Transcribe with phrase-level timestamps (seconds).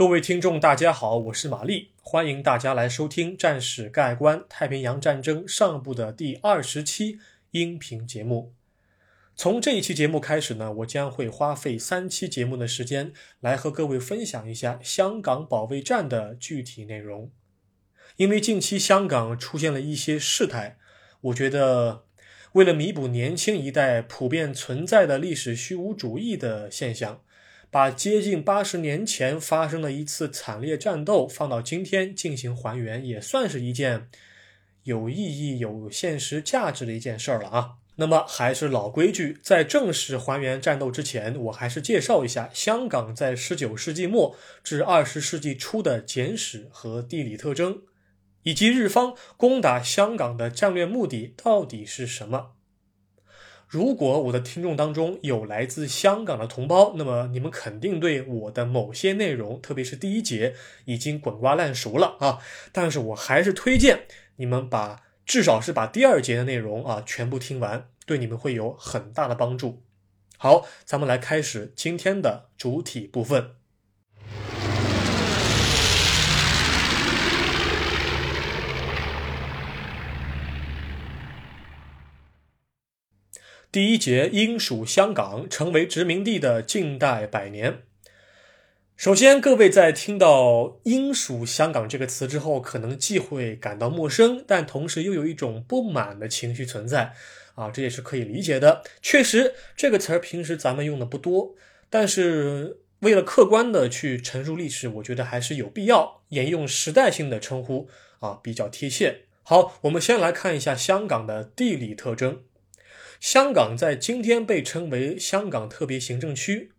[0.00, 7.18] 各位听众，大家好，我是玛丽，欢迎大家来收听《战史概观：太平洋战争上部》的第二十期
[7.50, 8.54] 音频节目。
[9.36, 17.30] 从这一期节目开始呢，我将会花费三期节目的时间来和各位分享一下香港保卫战的具体内容。
[18.16, 20.78] 因为近期香港出现了一些事态，
[21.20, 22.04] 我觉得
[22.52, 27.20] 为了弥补年轻一代普遍存在的历史虚无主义的现象。
[27.70, 34.08] 把接近八十年前发生的一次惨烈战斗放到今天进行还原，也算是一件
[34.82, 37.74] 有意义、有现实价值的一件事儿了啊。
[37.96, 44.34] 那么还是老规矩，在正式还原战斗之前，我还是介绍一下香港在十九世纪末
[44.64, 47.82] 至二十世纪初的简史和地理特征，
[48.42, 52.52] 以及日方攻打香港的战略目的到底是什么。
[53.70, 62.40] 如果我的听众当中有来自香港的同胞，那么你们肯定对我的某些内容，特别是第一节，已经滚瓜烂熟了啊！
[62.72, 64.06] 但是我还是推荐
[64.38, 69.80] 你们把至少是把第二节的内容啊全部听完，对你们会有很大的帮助。
[70.36, 73.52] 好，咱们来开始今天的主体部分。
[83.72, 87.82] 第一节英属香港成为殖民地的近代百年。
[88.96, 97.12] 首先，各位在听到“英属香港”这个词之后，可能既会感到陌生，但同时又有一种不满的情绪存在。
[97.54, 98.82] 啊，这也是可以理解的。
[99.00, 101.54] 确实，这个词儿平时咱们用的不多，
[101.88, 109.20] 但是为了客观的去陈述历史，我觉得还是有必要沿用时代性的称呼啊，比较贴切。
[109.44, 112.42] 好，我们先来看一下香港的地理特征。
[113.20, 116.72] 香港在今天被称为香港特别行政区，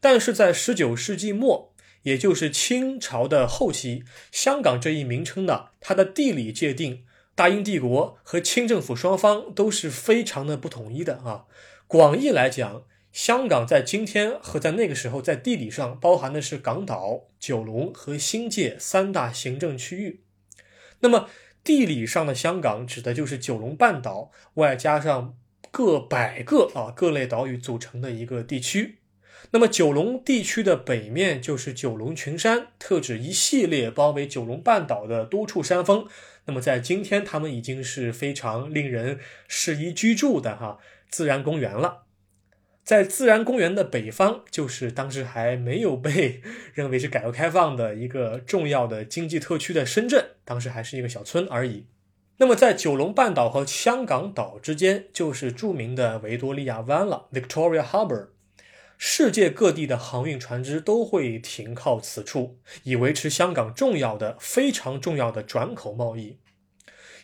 [0.00, 11.46] 但是在十九世纪末，也就是清朝的后期，香港这一名称呢，它的地理界定，大英帝国和清政府双方都是非常的不统一的啊。
[11.88, 20.20] 广义来讲，香港在今天和在那个时候在地理上包含的是港岛、九龙和新界三大行政区域。
[21.00, 21.28] 那么
[21.64, 25.34] 地理上的香港指的就是九龙半岛，外加上。
[25.72, 28.98] 各百个啊各类岛屿组成的一个地区，
[29.50, 36.06] 那么九龙地区的北面就是九龙群山，特指一系列包围九龙半岛的多处山峰。
[36.44, 39.18] 那么在今天，它们已经是非常令人
[39.48, 40.78] 适宜居住的哈
[41.08, 42.02] 自然公园了。
[42.84, 46.42] 在自然公园的北方，就是当时还没有被
[46.74, 51.86] 认为是改革开放的一个重要的经济特区的深圳，当时还是一个小村而已。
[52.38, 58.28] 那么，在九龙半岛和香港岛之间，就是著名的维多利亚湾了 （Victoria Harbour）。
[58.98, 66.38] 世界各地的航运船只都会停靠此处，以维持香港重要的、非常重要的转口贸易。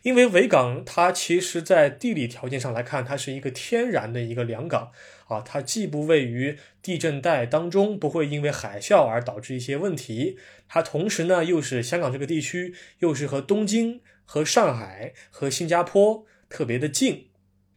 [0.02, 4.92] 因为维港，它其实在地理条件上来看，它是一个天然的一个良港
[5.26, 10.38] 啊，它既不位于地震带当中，不会因为海啸而导致一些问题，
[10.68, 14.00] 它同时呢，又是香港这个地区，又是和东京。
[14.30, 17.30] 和上海和新加坡特别的近，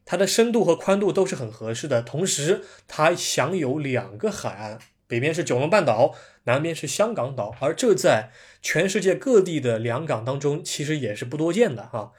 [0.03, 2.01] 它的深度和宽度都是很合适的。
[2.01, 6.13] 同时，它享有两个海岸，北边是九龙半岛，
[6.43, 8.31] 南边是香港岛，而这在
[8.61, 12.11] 全世界各地的两港当中，其实也是不多见的哈。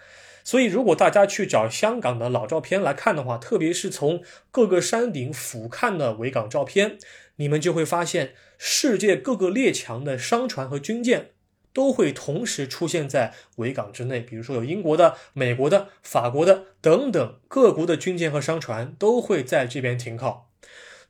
[0.42, 6.96] 所以，如果大家去找香港的老照片来看的话，特别是从各个山顶俯瞰的维港照片，
[7.36, 11.32] 你们就会发现世界各个列强的商船和军舰。
[11.72, 20.48] 都会同时出现在维港之内，比如说有英国的、美国的、法国的等等各国的军舰和商船都会在这边停靠。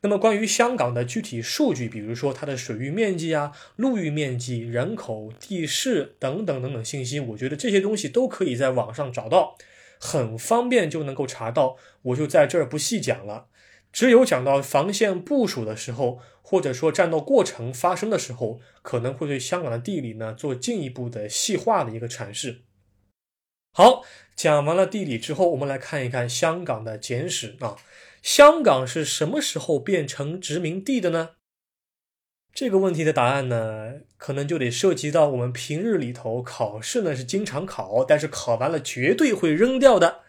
[0.01, 9.55] 那么关于香港的具体数据，比如说它的水域面积啊、陆域面积、人口、地势等等等等信息，我觉得这些东西都可以在网上找到，
[9.97, 13.45] 很方便就能够查到，我就在这儿不细讲了。
[13.93, 22.63] 只有讲到防线部署的时候，或者说战斗过程发生的时候，可能会对香港的地理呢做进一步的细化的一个阐释。
[23.71, 24.03] 好，
[24.35, 27.77] 讲完了地理之后，我们来看一看香港的简史啊。
[28.21, 31.31] 香港是什么时候变成殖民地的呢？
[32.53, 40.21] 这个问题的答案呢，可能就得涉及到我们平日里头考试呢是经常考，但是考完了绝对会扔掉的，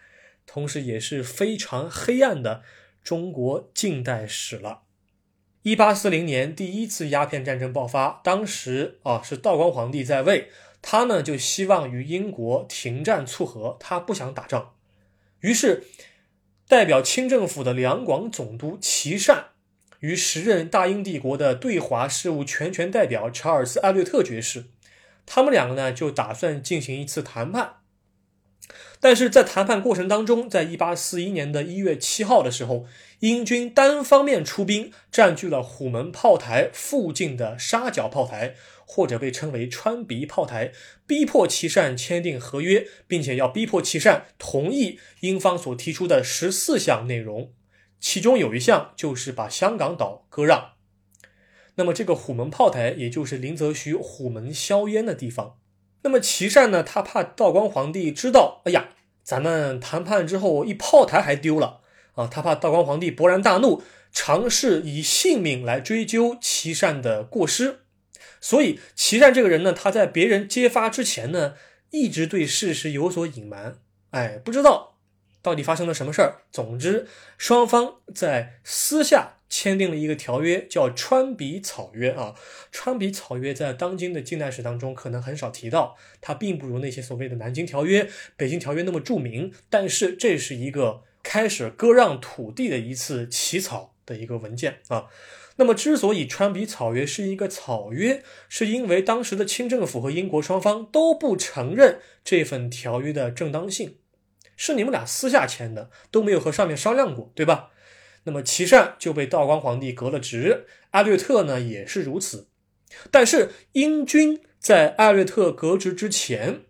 [0.45, 2.63] 同时也是非常黑暗的。
[3.05, 4.81] 中国近代史了。
[5.61, 10.49] 一八四零年，第一次鸦片战争爆发，当时啊是道光皇帝在位，
[10.81, 14.73] 他呢就希望与英国停战促和，他不想打仗，
[15.41, 15.83] 于是
[16.67, 19.49] 代表清政府的两广总督琦善
[19.99, 24.65] 与时任大英帝国的对华事务全权代表查尔斯·艾略特爵士。
[25.27, 27.75] 他们两个呢，就打算进行一次谈判。
[28.99, 32.85] 但是在谈判过程当中，在一八四一年的一月七号的时候，
[33.19, 38.55] 英军单方面出兵，占据了虎门炮台附近的沙角炮台，
[38.85, 40.71] 或者被称为川鼻炮台，
[41.05, 47.51] 逼迫琦善签订合约，并且要逼迫琦善同意英方所提出的十四项内容，
[47.99, 50.71] 其中有一项就是把香港岛割让。
[51.75, 55.57] 那么这个虎门炮台，也就是林则徐虎门销烟的地方。
[56.05, 56.83] 那么琦善呢？
[56.83, 58.89] 他怕道光皇帝知道，哎呀，
[59.23, 61.81] 咱们谈判之后一炮台还丢了
[62.13, 62.27] 啊！
[62.27, 63.81] 他怕道光皇帝勃然大怒，
[64.11, 67.79] 尝试以性命来追究琦善的过失。
[68.39, 71.55] 所以琦善这个人呢，他在别人揭发之前呢，
[71.89, 73.79] 一直对事实有所隐瞒。
[74.11, 74.97] 哎，不知道
[75.41, 76.43] 到底发生了什么事儿。
[76.51, 77.07] 总之，
[77.39, 79.34] 双方在私下。
[79.49, 82.35] 签订了一个条约，叫《川比草约》啊，
[82.71, 88.03] 《川比草约》在当今的近代史当中可能很少提到，它并不如那些所谓的《南京条约》
[88.35, 89.53] 《北京条约》那么著名。
[89.69, 95.05] 但是这是一个开始割让土地的一次起草的一个文件啊。
[95.57, 103.95] 那么，之所以《川比草约》是一个草约，是因为当时的清政府和英国双方都不承认这份条约的正当性，
[104.57, 107.71] 是你们俩私下签的，都没有和上面商量过，对吧？
[108.25, 112.49] 那么琦善就被道光皇帝革了职，艾略特呢也是如此。
[113.09, 116.61] 但是英军在艾略特革职之前，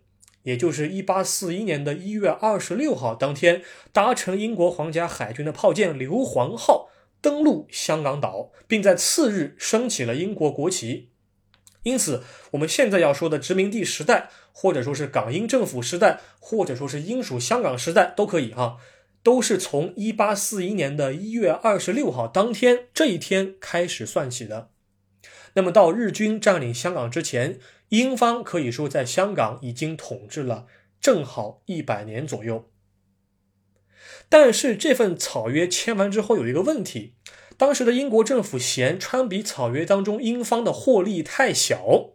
[0.42, 3.62] 也就是一八四一年的一月二十六号当天，
[3.92, 6.88] 搭乘英国皇家海军的炮舰硫磺号
[7.20, 11.10] 登陆香港岛，并在次日升起了英国国旗。
[11.82, 18.78] 因此，我们现在要说的殖民地时代，或者说是港英政府时代，或者说是英属香港时代，都可以哈。
[19.26, 24.70] 都是从一八四一年的一月二十六号当天这一天开始算起的。
[25.54, 27.58] 那么到日军占领香港之前，
[27.88, 30.66] 英方可以说在香港已经统治了
[31.00, 32.70] 正好一百年左右。
[34.28, 37.14] 但是这份草约签完之后有一个问题，
[37.56, 42.10] 当时的英国政府嫌川比草约当中英方的获利太小，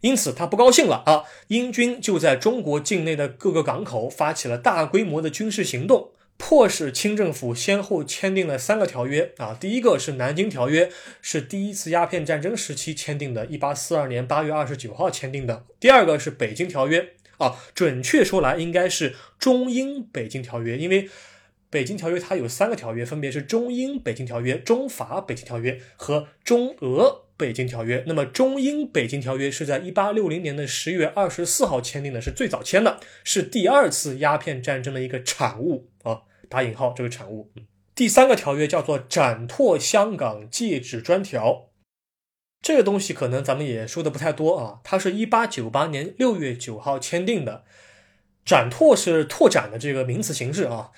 [0.00, 1.24] 因此他不高兴了啊！
[1.48, 6.12] 英军就在中国境内的各个港口发起了大规模的军事行动。
[6.36, 9.32] 迫使清政府先后签订了三个条约。
[9.38, 10.86] 啊，第一个是《南京条约》，
[11.22, 17.00] 是第一次鸦片战争时期签订的，一八四二年八月二十九号签订的；第二个是《北京条约》
[17.44, 21.08] 啊，准确说来应该是《中英北京条约》，因为
[21.70, 27.98] 《北京条约》它有三个条约，分别是《中英北京条约》、《中法北京条约》和《中俄北京条约》。
[28.06, 36.22] 那么，《中英北京条约》是在一八六零年的十月二十四号签订的，是最早签的，是第二次鸦片战争的一个产物啊。
[36.48, 37.50] 打引号，这个产物。
[37.94, 41.50] 第三个条约叫做《展拓香港戒指专条》，
[42.60, 44.80] 这个东西可能咱们也说的不太多啊。
[44.84, 47.64] 它是一八九八年六月九号签订的，
[48.44, 50.90] 展拓是拓展的这个名词形式啊。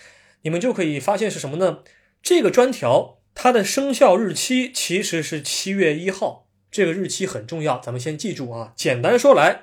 [0.42, 1.80] 你们就可以发现是什么呢？
[2.22, 8.72] 这个专条它的生效日期其实是七月一号，这个日期很重要，咱们先记住啊。
[8.74, 9.62] 简单说来，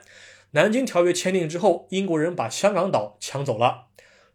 [0.51, 3.87] 南京条约签订之后，英国人把香港岛抢走了。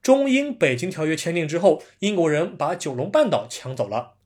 [0.02, 4.17] 中英北京条约签订之后，英国人把九龙半岛抢走了；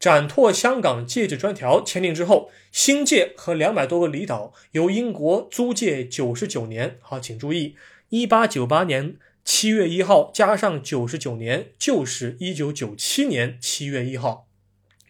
[0.00, 6.96] 展拓香港戒指专条签订之后，新界和两百多个离岛由英国租借九十九年。
[7.02, 7.76] 好，请注意，
[8.08, 14.48] 一八九八年七月一号加上九十九年，就是一九九七年七月一号。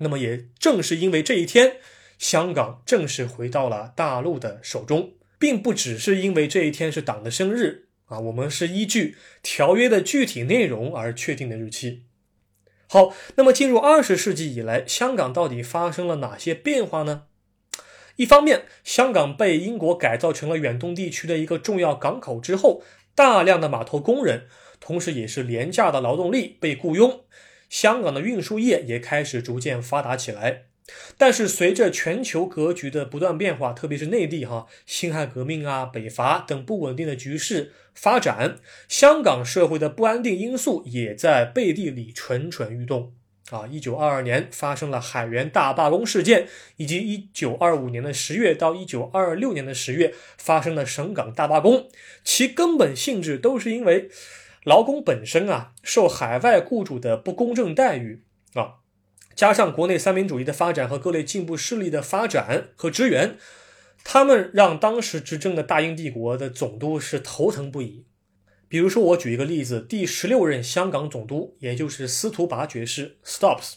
[0.02, 1.76] 那么，也正是因为这一天，
[2.18, 7.86] 香港正式回到了大陆的手中，并不只是因为这一天是党的生日。
[8.06, 12.02] 啊，我们是依据条约的具体内容而确定的日期。
[12.86, 17.22] 好，那么进入二十世纪以来，香港到底发生了哪些变化呢？
[18.16, 22.82] 一方面，香港被英国改造成了远东地区的一个重要港口之后，
[23.14, 24.46] 大量的码头工人，
[24.78, 27.24] 同时也是廉价的劳动力被雇佣，
[27.72, 30.64] 香港的运输业也开始逐渐发达起来。
[31.16, 43.14] 但是随着全球格局的不断变化，特别是内地哈辛亥革命啊、北伐等不稳定的局势发展，香港社会的不安定因素也在背地里蠢蠢欲动
[43.50, 43.66] 啊。
[43.66, 51.88] 一九二二年发生了海员大罢工事件，以及一九二五年的十月到一九二六年的十月发生的省港大罢工，
[52.22, 54.10] 其根本性质都是因为
[54.64, 58.74] 劳工本身啊受海外雇主的不公正待遇啊。
[59.34, 63.36] 加上国内三民主义的发展和各类进步势力的发展和支援，
[64.04, 68.04] 他们让当时执政的大英帝国的总督是头疼不已。
[68.68, 73.74] 比如说，我举一个例子，第十六任香港总督，也就是司徒拔爵士 （Stops），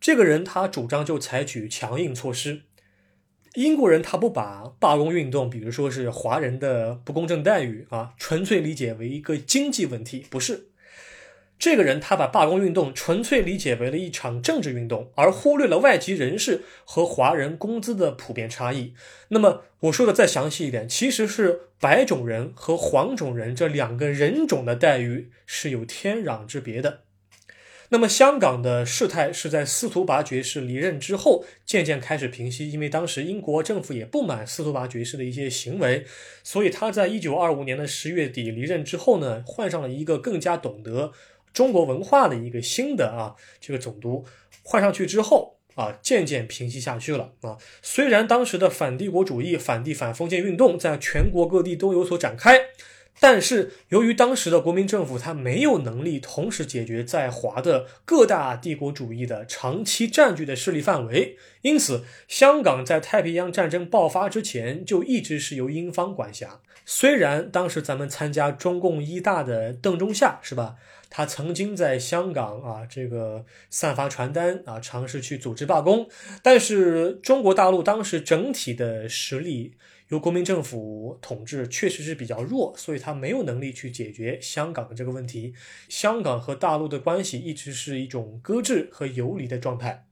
[0.00, 2.62] 这个人他主张就采取强硬措施。
[3.54, 10.68] 英国人他不把罢工运动，比如说是华人的不公正待遇啊，纯粹理解为一个经济问题，不是。
[11.58, 18.94] 这个人他把罢工运动纯粹理解为了一场政治运动，而忽略了外籍人士和华人工资的普遍差异。
[19.28, 27.00] 那么我说的再详细一点，其实是白种人和黄种人这两个人种的待遇是有天壤之别的。
[27.92, 36.06] 那么香港的事态是在司徒拔爵士离任之后渐渐开始平息，因为当时英国政府也不满司徒拔爵士的一些行为，
[36.44, 41.12] 所以他在一九二五年的十月底离任之后呢，换上了一个更加懂得
[41.52, 44.24] 中国文化的一个新的啊这个总督，
[44.62, 47.58] 换上去之后啊，渐渐平息下去了啊。
[47.82, 52.56] 虽然当时的反帝国主义、反帝反封建运动在全国各地都有所展开。
[53.18, 66.60] 但是，由于当时的国民政府他没有能力同时解决在华的各大帝国主义的长期占据的势力范围，因此香港在太平洋战争爆发之前就一直是由英方管辖。
[66.86, 70.76] 虽然当时咱们参加中共一大的邓中夏是吧？
[71.10, 76.08] 他曾经在香港啊这个散发传单啊，尝试去组织罢工，
[76.42, 79.74] 但是中国大陆当时整体的实力。
[80.10, 85.54] 由国民政府统治确实是比较弱，所以他没有能力去解决香港的这个问题。
[85.88, 90.06] 香港和大陆的关系一直是一种搁置和游离的状态。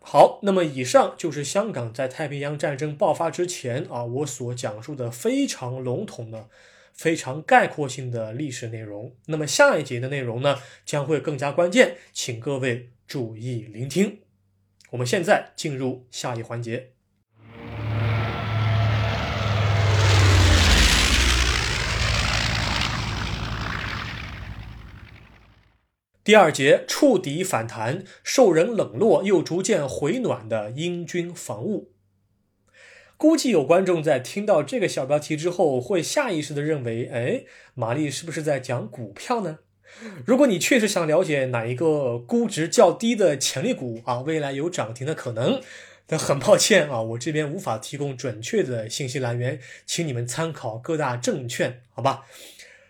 [0.00, 6.48] 好，那么以上就是香港在太平洋战争爆发之前啊，我所讲述的非常笼统的、
[6.92, 9.14] 非常概括性的历史内容。
[9.26, 14.18] 那么下一节的内容呢，将会更加关键，请各位注意聆听。
[14.90, 16.93] 我们现在进入下一环节。
[26.24, 31.92] 第二节触底反弹，受人冷落又逐渐回暖的英军防务。
[33.18, 39.58] 估计有观众在听到这个小标题之后，会下意识的认为：哎，玛丽是不是在讲股票呢？
[40.24, 45.60] 如果你确实想了解哪一个估值较低的潜力股啊，未来有涨停的可能，
[46.08, 52.24] 那很抱歉啊，我这边无法提供准确的信息来源，请你们参考各大证券，好吧？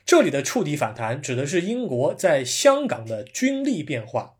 [0.06, 4.34] 这里的触底反弹指的是英国在香港的军力变化。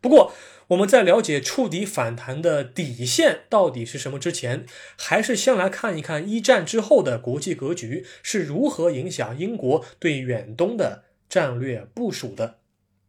[0.00, 0.32] 不过，
[0.68, 4.64] 我们在了解触底反弹的底线到底是什么之前，
[4.96, 12.58] 还是先来看一看一战之后的国际格局是如何影响英国对远东的战略部署的。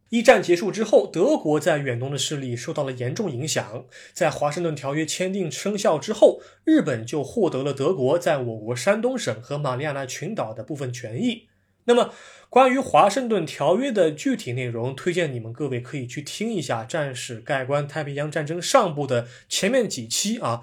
[0.08, 3.84] 一战结束之后，德国在远东的势力受到了严重影响。
[4.12, 11.49] 在华盛顿条约签订生效之后，日本就获得了德国在我国山东省和马里亚纳群岛的部分权益。
[11.90, 12.14] 那么，
[12.48, 20.62] 关于华盛顿条约的具体内容，推荐你们各位可以去听一下《战史概观太平洋战争上部》的前面几期啊，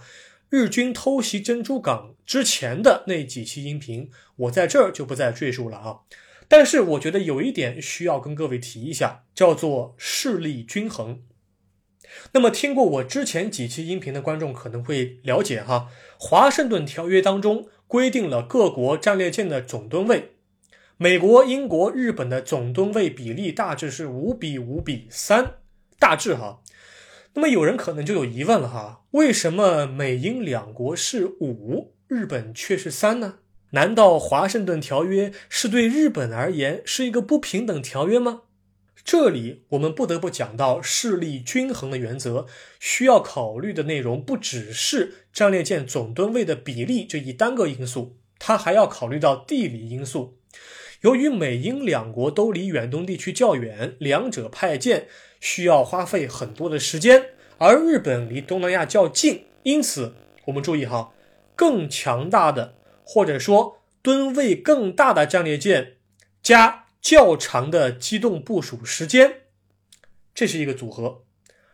[0.49, 5.97] 日军偷袭珍珠港之前的那几期音频，我在这儿就不再赘述了啊。
[6.47, 11.23] 但是我觉得有一点需要跟各位提一下，叫做势力均衡。
[12.31, 20.36] 那么听过我之前几期音频的观众可能会了解哈，华盛顿条约当中规定了各国战列舰的总吨位。
[20.99, 25.57] 美国、英国、日本的总吨位比例大致是五比五比三，
[25.99, 26.63] 大致哈。
[27.35, 33.35] 那么有人可能就有疑问了哈，为什么美英两国是五，日本却是三呢？
[33.73, 38.41] 难道华盛顿条约是对日本而言是一个不平等条约吗？
[39.03, 42.47] 这里我们不得不讲到势力均衡的原则，
[42.79, 50.39] 需要考虑的内容不只是战列舰总吨位的比例这一单个因素，它还要考虑到地理因素。
[51.01, 55.07] 由于美英两国都离远东地区较远，两者派舰
[55.39, 61.13] 需要花费很多的时间，而日本离东南亚较近，因此我们注意哈，
[61.55, 65.97] 更强大的或者说吨位更大的战列舰
[66.41, 69.41] 加较长的机动部署时间，
[70.33, 71.23] 这是一个组合。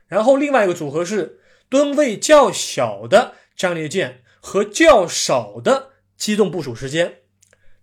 [0.07, 1.39] 然后另外一个组合是
[1.69, 7.19] 吨位较小的战列舰和较少的机动部署时间。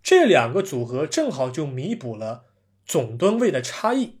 [0.03, 2.45] 这两个组合正好就弥补了
[2.85, 4.17] 总吨位的差异。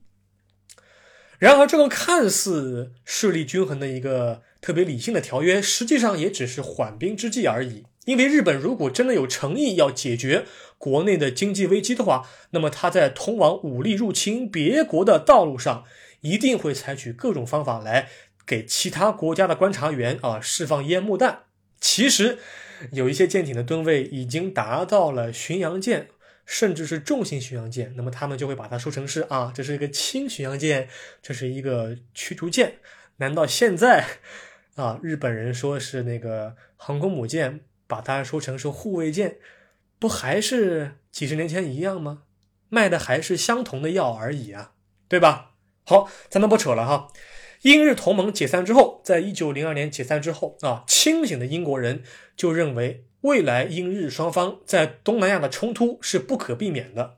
[1.39, 7.85] 然而，这个看似势力均衡的一个特别理性的条约，实际上也只是缓兵之计而已。
[8.05, 10.45] 因为日本如果真的有诚意要解决
[10.77, 15.83] 国内的经济危机的话，那么他在通往武力入侵别国的道路上，
[16.21, 18.09] 一定会采取各种方法来
[18.45, 21.45] 给其他国家的观察员啊释放烟幕弹。
[21.81, 22.37] 其实。
[22.93, 26.07] 有一些舰艇的吨位已经达到了巡洋舰，
[26.47, 30.89] 甚至是重型巡洋舰，那么他们就会把它说成是啊，这是一个轻巡洋舰，
[31.21, 32.79] 这是一个驱逐舰。
[33.17, 34.07] 难道现在
[34.73, 39.37] 啊，日本人说是那个航空母舰，把它说成是护卫舰，
[39.99, 42.23] 不还是几十年前一样吗？
[42.69, 44.71] 卖的还是相同的药而已啊，
[45.07, 45.51] 对吧？
[45.85, 47.09] 好，咱们不扯了哈。
[47.61, 52.01] 英日同盟解散之后，在一九零二年解散之后啊，清醒的英国人
[52.35, 57.17] 就认为，未来英日双方在东南亚的冲突是不可避免的。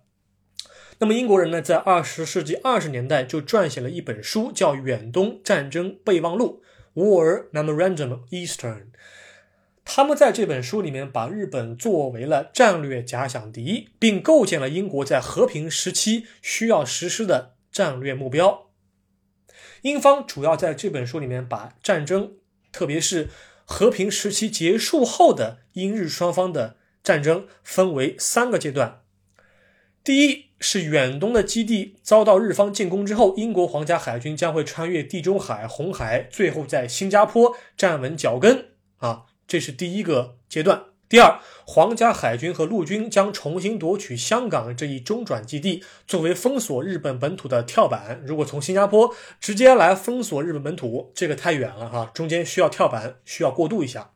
[1.00, 6.62] 那么英国人呢，在二十世纪二十年代就撰写了一本书，叫《远东战争备忘录》
[7.02, 8.88] （War Memorandum Eastern）。
[9.86, 18.73] 他们在这本书里面把日本作为了战略假想敌，并构建了英国在和平时期需要实施的战略目标。
[19.84, 22.34] 英方主要在这本书里面把战争，
[22.72, 23.30] 特别是
[23.66, 29.02] 和平时期结束后的英日双方的战争，分为三个阶段。
[30.04, 39.26] 第一是远东的基地遭到日方进攻之后，英国皇家海军将会穿越地中海、红海，最后在新加坡站稳脚跟啊。
[39.46, 40.93] 这是第一个阶段。
[41.14, 48.24] 第二，皇家海军和陆军将重新夺取香港这一中转基地，作为封锁日本本土的跳板。
[48.26, 54.10] 如果从新加坡直接来封锁日本本土，这个太远了哈，中间需要跳板，需要过渡一下。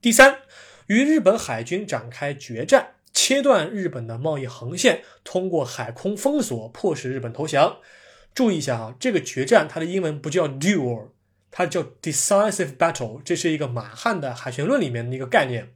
[0.00, 0.38] 第三，
[0.86, 7.76] 与日本海军展开决战，切断日本的贸易航线，通过海空封锁迫使日本投降。
[8.34, 11.08] 注意一下哈，这个决战它的英文不叫 duel。
[11.50, 15.74] 它叫 decisive battle，这是一个马汉的海权论里面的一个概念。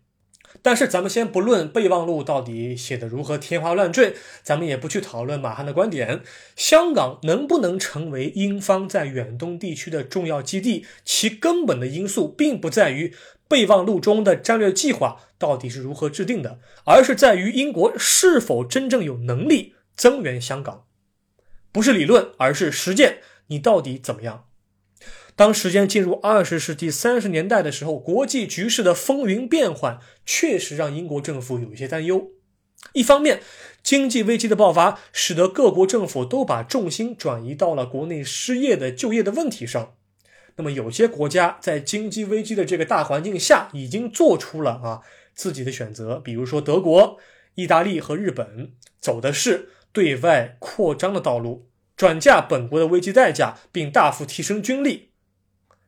[0.62, 6.22] 但是咱们先不论备忘录到底写的如何天花乱坠，咱们也不去讨论马汉的观点。
[6.56, 13.14] 香港能不能成为英方在远东地区的重要基地，其根本的因素并不在于
[13.48, 20.84] 备忘录中的战略计划到底是如何制定的，而是在于英国是否真正有能力增援香港。
[21.70, 23.18] 不是理论，而是实践。
[23.48, 24.45] 你到底怎么样？
[25.36, 32.30] 当时间进入二十世纪三十年代的时候，国际局势的风云变幻确实让英国政府有一些担忧。
[32.94, 33.42] 一方面，
[33.82, 39.94] 经济危机的爆发使得各国政府都把重心转移到了国内失业的就业的问题上。
[40.56, 45.02] 那么，有些国家在经济危机的这个大环境下，已经做出了啊
[45.34, 47.18] 自己的选择，比如说德国、
[47.56, 55.10] 意大利和日本，走的是对外扩张的道路，转嫁本国的危机代价，并大幅提升军力。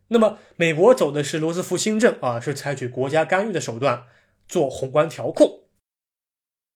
[0.09, 4.05] 那么，美国走的是罗斯福新政啊，是采取国家干预的手段
[4.47, 5.65] 做宏观调控。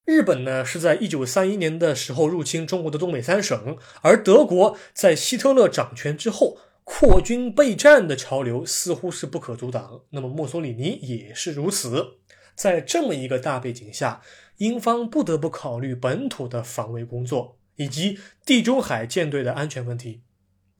[0.05, 10.01] 日本呢，是在一九三一年的时候入侵中国的东北三省，而德国在希特勒掌权之后扩军备战的潮流似乎是不可阻挡。
[10.09, 12.17] 那么，墨索里尼也是如此。
[12.53, 14.21] 在这么一个大背景下，
[14.57, 20.21] 英方不得不考虑本土的防卫工作以及地中海舰队的安全问题。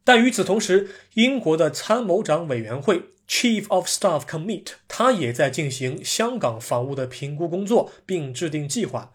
[0.03, 9.13] 但与此同时，英国的参谋长委员会 （Chief of Staff Committee） 他也在进行香港防务的评估工作，并制定计划。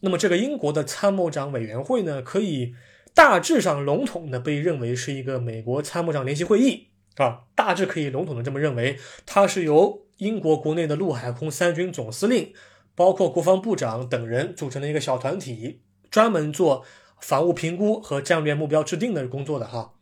[0.00, 2.74] 那么，这个英国的参谋长委员会呢，可以
[3.14, 12.52] 大致上笼统的被认为是一个美国参谋长联席会议啊，大致可以笼统的这么认为，它是由英国国内的陆海空三军总司令，
[12.94, 16.84] 包括国防部长等人组成的一个小团体，专门做
[17.20, 19.94] 防务评估和战略目标制定的工作的哈。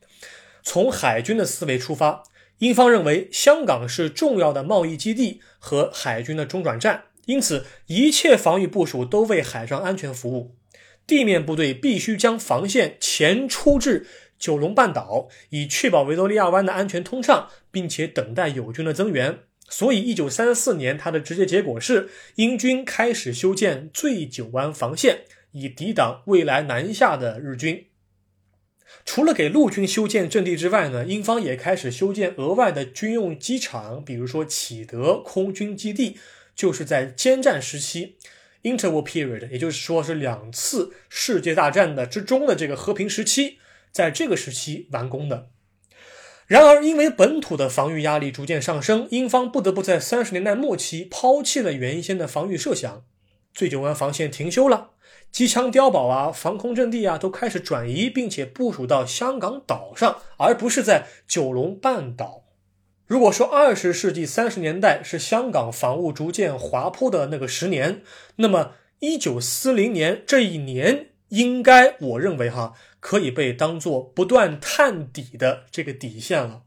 [0.65, 2.25] 从海军的思维出发，
[2.59, 10.57] 英方认为香港是重要的贸易基地和海军的中转站，因此一切防御部署都为海上安全服务。
[11.07, 14.07] 地面部队必须将防线前出至
[14.39, 19.41] 九龙半岛，以确保维多利亚湾的安全通畅，并且等待友军的增援。
[19.69, 27.87] 所以，一九三四年，它的直接结果是英军开始修建醉酒湾防线，以抵挡未来南下的日军。
[29.05, 36.17] 除了给陆军修建阵地之外呢，英方也开始修建额外的军用机场，比如说启德空军基地，
[36.55, 38.17] 就是在兼战时期
[38.63, 43.59] （interwar period），也就是说是两次世界大战的之中的这个和平时期，
[43.93, 45.51] 在这个时期完工的。
[46.47, 53.05] 然而，因为本土的防御压力逐渐上升，英方不得不在三十年代末期抛弃了原先的防御设想，
[53.53, 54.91] 醉酒湾防线停修了。
[55.35, 62.45] 机枪碉堡啊，防空阵地啊，都开始转移，并且部署到香港岛上，而不是在九龙半岛。
[63.09, 68.03] 如果说二十世纪三十年代是香港防务逐渐滑坡的那个十年，
[68.37, 76.63] 那么一九四零年这一年，应该我认为哈，可以被当做不断探底的这个底线了。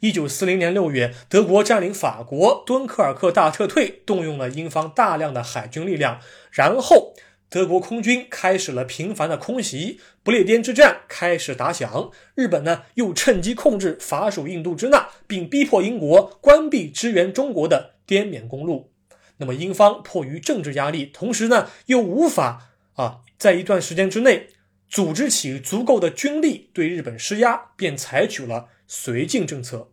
[0.00, 7.12] 一九四零年六月，德国占领法国，敦刻尔克大撤退，动用了英方大量的海军力量，然后。
[7.54, 12.10] 德国空军开始了频繁的空袭，不列颠之战开始打响。
[12.34, 18.90] 日本呢又趁机控制法属印度支那，并逼迫英国关闭支援中国的滇缅公路。
[19.36, 24.48] 那么英方迫于政治压力，同时呢又无法啊在一段时间之内
[24.88, 29.92] 组织起足够的军力对日本施压，便采取了绥靖政策。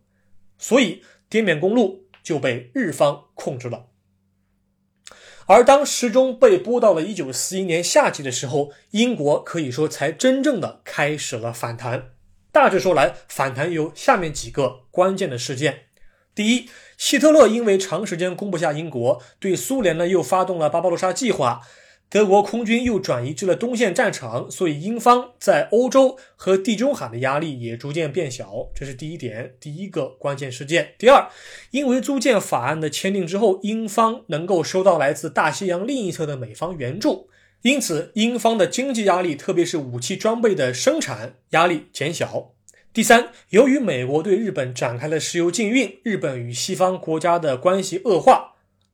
[0.58, 3.86] 所以滇缅公路就被日方控制了。
[5.46, 12.10] 而当时钟被拨到了一九四一年夏季的时候，英国可以说才真正的开始了反弹。
[12.52, 15.86] 大致说来，反弹有下面几个关键的事件：
[16.34, 21.62] 第一，希特勒因为长时间攻不下英国，对苏联呢又发动了巴巴罗萨计划。
[22.12, 28.68] 德国空军又转移至了东线战场，所以英方在欧洲和地中海的压力也逐渐变小。
[28.74, 30.92] 这是第一点，第一个关键事件。
[30.98, 31.26] 第二，
[31.70, 37.30] 因为租借法案的签订之后，英方能够收到来自大西洋另一侧的美方援助，
[37.62, 42.50] 因此英方的经济压力，特别是武器装备的生产压力减小。
[42.92, 48.51] 第三，由于美国对日本展开了石油禁运，日本与西方国家的关系恶化。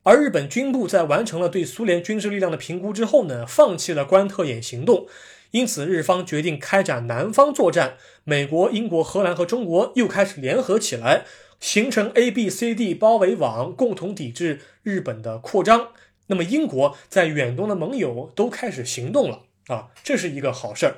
[0.09, 5.05] 而日本军部在完成了对苏联军事力量的评估之后呢，放弃了关特演行动，
[5.51, 7.97] 因此日方决定开展南方作战。
[8.23, 11.25] 美国、英国、荷兰和中国又开始联合起来，
[11.59, 15.89] 形成 A、B、C、D 包围网，共同抵制日本的扩张。
[16.25, 20.95] 那么英国在远东的盟友都开始行动了啊，这是一个好事儿。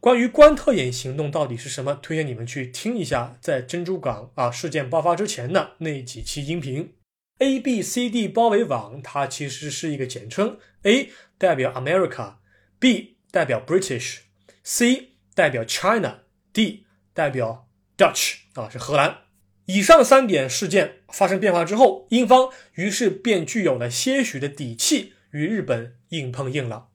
[0.00, 6.94] 关于关特演行动到底是什么，推荐你们去听一下在珍珠港啊事件爆发之前的那几期音频。
[7.38, 10.58] A B C D 包围网，它其实是一个简称。
[10.84, 17.68] A 代表 America，B 代表 British，C 代表 China，D 代表
[17.98, 19.18] Dutch 啊，是荷兰。
[19.66, 26.86] 以上三点事件发生变化之后，英方于是便具有了些许的底气，与日本硬碰硬了。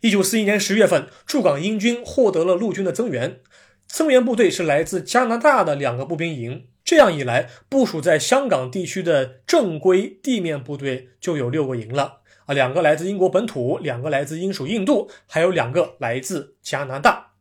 [0.00, 3.40] 一九四一年十月份，驻港英军获得了陆军的增援，
[3.86, 6.68] 增援部队是来自加拿大的两个步兵营。
[6.88, 17.32] 这样一来，部署在香港地区的正规地面部队就有六个营了啊，两个来自英国本土，两个来自英属印度，还有两个来自加拿大。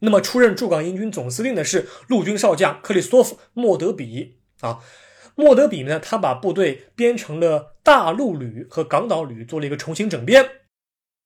[0.00, 4.80] 那么，出任驻港英军总司令的是陆军少将克里斯托弗·莫德比啊。
[5.34, 10.46] 莫德比呢，他把部队编成了大陆旅和港岛旅，做了一个重新整编。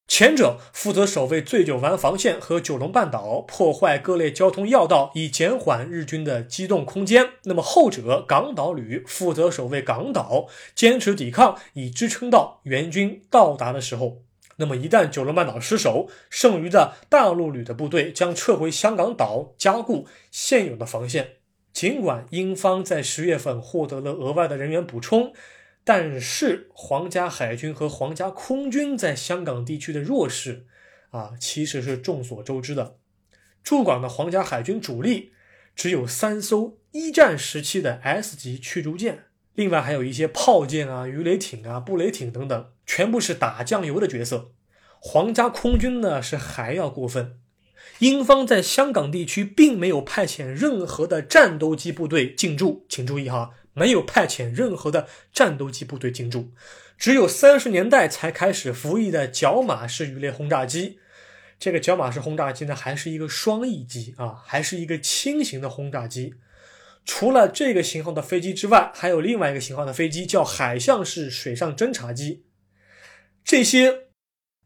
[0.07, 7.31] 前者负责守卫醉酒湾防线和九龙半岛，破坏各类交通要道，以减缓日军的机动空间。
[7.45, 14.23] 那么后者港岛旅负责守卫港岛，坚持抵抗，以支撑到援军到达的时候。
[14.57, 21.39] 那么一旦九龙半岛失守，剩余的大陆旅的部队将撤回香港岛，加固现有的防线。
[21.73, 25.33] 尽管英方在十月份获得了额外的人员补充。
[25.85, 30.65] 但是皇家海军和皇家空军在香港地区的弱势，
[31.11, 32.97] 啊，其实是众所周知的。
[33.63, 35.33] 驻港的皇家海军主力
[35.77, 44.53] 只有三艘一战时期的 S 级驱逐舰，另外还有一些炮舰啊、鱼雷艇啊、布雷艇等等，全部是打酱油的角色。
[45.01, 47.39] 皇家空军呢是还要过分，
[47.99, 53.51] 英方在香港地区并没有派遣任何的战斗机部队进驻，请注意哈。
[53.75, 56.53] 没有派遣任何的战斗机部队进驻，
[56.97, 61.01] 只有三十年代才开始服役的角马式鱼雷轰炸机。
[61.59, 66.35] 这个角马式轰炸机呢，还是一个双翼机啊，还是一个轻型的轰炸机。
[67.05, 72.45] 除了这个型号的飞机之外，还有另外一个型号的飞机叫海象式水上侦察机。
[73.45, 74.07] 这些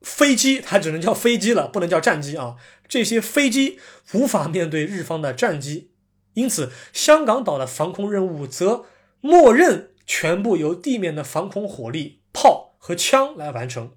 [0.02, 2.56] 飞机它只能叫飞机了，不能叫战机啊。
[2.86, 3.78] 这些飞机
[4.12, 5.90] 无法面对日方的战机，
[6.34, 8.86] 因此香港岛的防空任务则。
[9.20, 13.92] 默认全部由地面的防空火力、炮和枪来完成，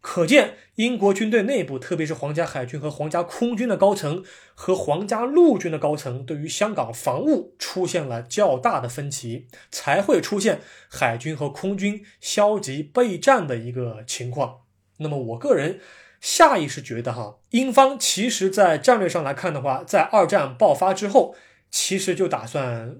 [0.00, 4.22] 可见英国军队内部，特别是皇家海军和皇家空军的高层
[4.54, 10.60] 和皇家陆军的高层，对于香港防务出现了较大的分歧，才会出现
[10.90, 14.58] 海军和空军消极备战的一个情况。
[14.98, 15.80] 那么，我个人
[16.20, 21.34] 下意识觉得，哈，英方其实在战略上来看的话，在二战爆发之后，
[21.70, 22.98] 其实就打算。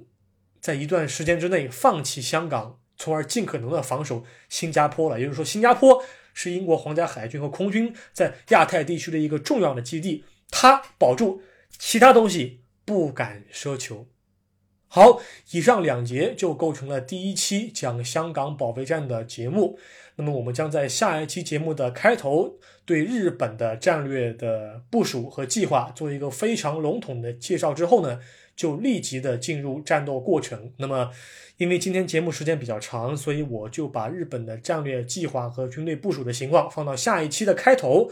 [0.67, 5.21] 在一段时间之内放弃香港，从而尽可能的防守新加坡了。
[5.21, 6.03] 也就是说，新加坡
[6.35, 11.41] 是英国皇家海军和空军在亚太地区的一个重要的基地，它保住，
[11.79, 14.09] 其他东西不敢奢求。
[14.89, 15.21] 好，
[15.53, 19.79] 以上两节就构成了第一期讲香港保卫战的节目。
[20.17, 27.73] 那么，我们将在下一期节目的开头对日本的战略的部署和计划做一个非常笼统的介绍。
[27.73, 28.19] 之后呢，
[28.57, 30.73] 就立即的进入战斗过程。
[30.79, 31.11] 那么，
[31.59, 38.11] 因为今天节目时间比较长，所以我就把日本的战略计划和军队部署的情况放到下一期的开头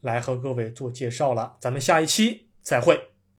[0.00, 1.58] 来和各位做介绍了。
[1.60, 3.11] 咱们下一期再会。